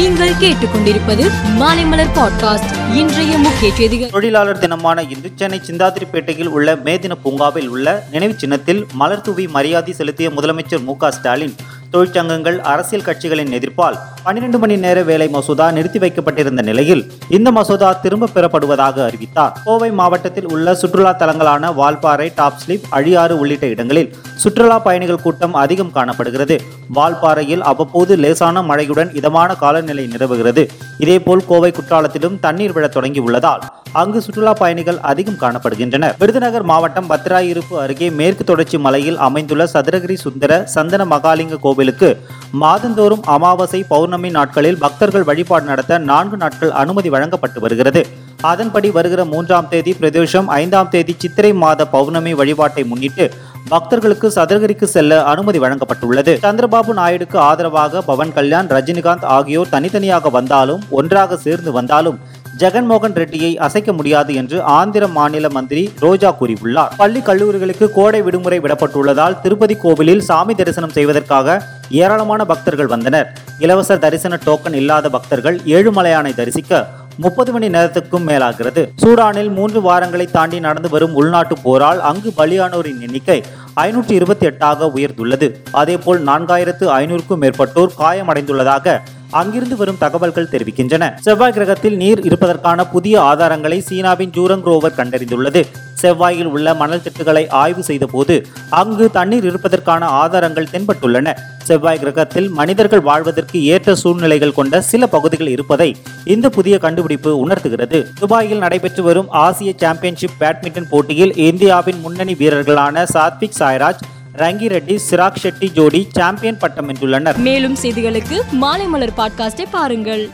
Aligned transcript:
நீங்கள் 0.00 0.30
கேட்டுக்கொண்டிருப்பது 0.30 1.24
மாலைமலர் 1.58 2.12
பாட்காஸ்ட். 2.14 2.94
இன்றைய 2.94 3.38
முக்கிய 3.38 3.74
செய்திகள். 3.74 4.10
தொழிலாளர் 4.10 4.58
தினமான 4.58 5.02
இன்று 5.02 5.32
சென்னை 5.34 5.60
சிந்தாதிரிப்பேட்டையில் 5.66 6.46
உள்ள 6.46 6.74
மேதின 6.74 7.12
பூங்காவில் 7.22 7.68
உள்ள 7.68 8.04
நினைவு 8.10 8.34
சின்னத்தில் 8.36 8.86
மலர் 8.92 9.20
தூவி 9.20 9.48
மரியாதை 9.48 9.92
செலுத்திய 9.92 10.30
முதலமைச்சர் 10.30 10.84
மு 10.84 10.96
க 10.96 11.10
ஸ்டாலின் 11.10 11.54
தொழிற்சங்கங்கள் 11.92 12.60
அரசியல் 12.60 13.04
கட்சிகளின் 13.04 13.52
எதிர்ப்பால் 13.52 13.98
பன்னிரண்டு 14.24 14.58
மணி 14.58 14.74
நேர 14.76 15.02
வேலை 15.02 15.26
மசோதா 15.34 15.66
நிறுத்தி 15.76 15.98
வைக்கப்பட்டிருந்த 15.98 16.62
நிலையில் 16.62 17.02
இந்த 17.36 17.48
மசோதா 17.58 17.90
திரும்ப 18.02 18.28
பெறப்படுவதாக 18.34 18.96
அறிவித்தார். 19.06 19.54
கோவை 19.64 19.90
மாவட்டத்தில் 20.00 20.48
உள்ள 20.54 20.74
சுற்றுலா 20.80 21.12
தலங்களான 21.22 21.70
வால்பாறை 21.78 22.28
டாப் 22.34 22.58
ஸ்லிப் 22.62 22.86
அழியாறு 22.98 23.34
உள்ளிட்ட 23.42 23.66
இடங்களில் 23.66 24.12
சுற்றுலா 24.42 24.78
பயணிகள் 24.86 25.22
கூட்டம் 25.24 25.54
அதிகம் 25.54 25.92
காணப்படுகிறது. 25.96 26.58
வால்பாறையில் 26.98 27.64
அவ்வப்போது 27.70 28.16
லேசான 28.16 28.62
மழையுடன் 28.62 29.14
இதமான 29.20 29.54
காலநிலை 29.54 30.06
நிலவுகிறது. 30.06 30.64
இதேபோல் 30.98 31.46
கோவை 31.50 31.72
குற்றாலத்திலும் 31.78 32.40
தண்ணீர் 32.40 32.72
விழத் 32.72 32.96
தொடங்கி 32.96 33.20
உள்ளதால் 33.20 33.64
அங்கு 33.92 34.18
சுற்றுலா 34.22 34.52
பயணிகள் 34.52 34.98
அதிகம் 35.10 35.40
காணப்படுகின்றனர். 35.40 36.14
விருதுநகர் 36.18 36.62
மாவட்டம் 36.62 37.08
பத்ராயிருப்பு 37.10 37.74
அருகே 37.84 38.10
மேற்கு 38.10 38.44
தொடர்ச்சி 38.44 38.78
மலையில் 38.78 39.18
அமைந்துள்ள 39.28 39.64
சதுரகிரி 39.74 40.16
சுந்தர 40.26 40.62
சந்தன 40.74 41.04
மகாலிங்க 41.14 41.58
கோவிலுக்கு 41.66 42.10
மாதந்தோறும் 42.52 43.22
அமாவாசை 43.26 43.84
பௌர்ணமி 43.88 44.30
நாட்களில் 44.30 44.78
பக்தர்கள் 44.78 45.22
வழிபாடு 45.22 45.64
நடத்த 45.64 45.98
நான்கு 45.98 46.36
நாட்கள் 46.36 46.70
அனுமதி 46.70 47.08
வழங்கப்பட்டு 47.08 47.60
வருகிறது. 47.60 48.06
அதன்படி 48.40 48.90
வருகிற 48.90 49.24
மூன்றாம் 49.24 49.68
தேதி 49.68 49.96
பிரதோஷம் 50.00 50.46
ஐந்தாம் 50.46 50.88
தேதி 50.88 51.14
சித்திரை 51.18 51.52
மாத 51.52 51.86
பௌர்ணமி 51.86 52.34
வழிபாட்டை 52.34 52.84
முன்னிட்டு 52.84 53.30
பக்தர்களுக்கு 53.68 54.28
சதுரகிரிக்கு 54.28 54.84
செல்ல 54.84 55.22
அனுமதி 55.22 55.58
வழங்கப்பட்டுள்ளது. 55.58 56.34
சந்திரபாபு 56.46 56.92
நாயுடுக்கு 57.00 57.36
ஆதரவாக 57.36 58.02
பவன் 58.02 58.32
கல்யாண் 58.32 58.66
ரஜினிகாந்த் 58.66 59.24
ஆகியோர் 59.24 59.68
தனித்தனியாக 59.68 60.30
வந்தாலும் 60.30 60.82
ஒன்றாக 60.90 61.36
சேர்ந்து 61.36 61.72
வந்தாலும் 61.72 62.18
ஜெகன்மோகன் 62.60 63.16
ரெட்டியை 63.20 63.50
அசைக்க 63.66 63.90
முடியாது 63.98 64.32
என்று 64.40 64.56
ஆந்திர 64.78 65.04
மாநில 65.16 65.48
மந்திரி 65.56 65.82
ரோஜா 66.04 66.30
கூறியுள்ளார். 66.40 66.94
பள்ளி 67.02 67.20
கல்லூரிகளுக்கு 67.28 67.86
கோடை 67.98 68.20
விடுமுறை 68.26 68.58
விடப்பட்டுள்ளதால் 68.64 69.38
திருப்பதி 69.44 69.76
கோவிலில் 69.84 70.24
சாமி 70.28 70.54
தரிசனம் 70.60 70.96
செய்வதற்காக 70.96 71.58
ஏராளமான 72.02 72.44
பக்தர்கள் 72.52 72.90
வந்தனர். 72.94 73.28
இலவச 73.66 73.96
தரிசன 74.04 74.38
டோக்கன் 74.46 74.78
இல்லாத 74.80 75.08
பக்தர்கள் 75.16 75.58
ஏழுமலையானை 75.76 76.32
தரிசிக்க 76.40 76.82
முப்பது 77.24 77.50
மணி 77.54 77.68
நேரத்துக்கும் 77.74 78.26
மேலாகிறது. 78.30 78.82
சூடானில் 79.02 79.50
மூன்று 79.56 79.80
வாரங்களை 79.86 80.26
தாண்டி 80.36 80.58
நடந்து 80.66 80.88
வரும் 80.94 81.16
உள்நாட்டு 81.20 81.56
போரால் 81.64 82.00
அங்கு 82.10 82.30
பலியானோரின் 82.38 83.00
எண்ணிக்கை 83.06 83.38
ஐநூற்றி 83.86 84.14
இருபத்தி 84.20 84.46
எட்டாக 84.50 84.90
உயர்ந்துள்ளது. 84.96 85.48
அதேபோல் 85.80 86.20
நான்காயிரத்து 86.30 86.86
ஐநூறுக்கும் 87.00 87.42
மேற்பட்டோர் 87.44 87.96
காயமடைந்துள்ளதாக 88.02 88.96
அங்கிருந்து 89.30 89.76
வரும் 89.76 89.98
தகவல்கள் 89.98 90.48
தெரிவிக்கின்றன. 90.50 91.20
செவ்வாய் 91.20 91.52
கிரகத்தில் 91.52 91.96
நீர் 91.96 92.20
இருப்பதற்கான 92.20 92.84
புதிய 92.84 93.20
ஆதாரங்களை 93.20 93.78
சீனாவின் 93.78 94.30
ஜூரங் 94.30 94.64
ரோவர் 94.64 94.96
கண்டறிந்துள்ளது. 94.96 95.64
செவ்வாயில் 96.02 96.44
உள்ள 96.44 96.74
மணல் 96.74 97.00
திட்டுகளை 97.00 97.48
ஆய்வு 97.48 97.82
செய்த 97.82 98.06
போது 98.06 98.46
அங்கு 98.70 99.10
தண்ணீர் 99.10 99.44
இருப்பதற்கான 99.44 100.06
ஆதாரங்கள் 100.06 100.68
தென்பட்டுள்ளன. 100.72 101.34
செவ்வாய் 101.62 101.98
கிரகத்தில் 101.98 102.48
மனிதர்கள் 102.50 103.00
வாழ்வதற்கு 103.00 103.64
ஏற்ற 103.64 103.94
சூழ்நிலைகள் 103.94 104.52
கொண்ட 104.52 104.80
சில 104.80 105.06
பகுதிகள் 105.06 105.46
இருப்பதை 105.46 105.96
இந்த 106.24 106.48
புதிய 106.48 106.78
கண்டுபிடிப்பு 106.78 107.38
உணர்த்துகிறது. 107.38 108.06
துபாயில் 108.20 108.58
நடைபெற்று 108.58 109.02
வரும் 109.02 109.30
ஆசிய 109.30 109.72
சாம்பியன்ஷிப் 109.76 110.38
பேட்மிண்டன் 110.40 110.88
போட்டியில் 110.90 111.36
இந்தியாவின் 111.36 112.00
முன்னணி 112.00 112.34
வீரர்களான 112.34 113.06
சாத்விக் 113.12 113.58
சாய்ராஜ் 113.58 114.02
ரங்கி 114.40 114.68
ரெட்டி 114.68 114.98
சிராக் 115.10 115.36
ஷெட்டி 115.42 115.68
ஜோடி 115.70 116.08
சாம்பியன் 116.10 116.58
பட்டம் 116.58 116.92
வென்றுள்ளனர். 116.92 117.36
மேலும் 117.36 117.76
செய்திகளுக்கு 117.82 118.40
மாலைமலர் 118.60 119.12
பாட்காஸ்டை 119.16 119.64
பாருங்கள். 119.70 120.28